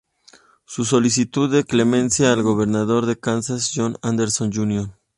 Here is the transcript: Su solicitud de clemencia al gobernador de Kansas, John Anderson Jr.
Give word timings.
Su 0.65 0.83
solicitud 0.83 1.51
de 1.53 1.63
clemencia 1.63 2.33
al 2.33 2.41
gobernador 2.41 3.05
de 3.05 3.19
Kansas, 3.19 3.71
John 3.75 3.97
Anderson 4.01 4.51
Jr. 4.51 4.89